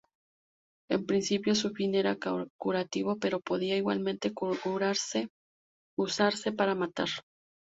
En 0.89 1.05
principio 1.05 1.53
su 1.53 1.69
fin 1.75 1.93
era 1.93 2.17
curativo, 2.57 3.17
pero 3.19 3.39
podía 3.39 3.77
igualmente 3.77 4.33
usarse 5.95 6.51
para 6.51 6.73
matar. 6.73 7.09